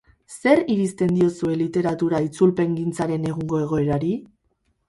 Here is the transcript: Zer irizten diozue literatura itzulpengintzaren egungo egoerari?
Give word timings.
Zer 0.35 0.61
irizten 0.75 1.11
diozue 1.17 1.57
literatura 1.59 2.23
itzulpengintzaren 2.31 3.31
egungo 3.33 3.61
egoerari? 3.67 4.13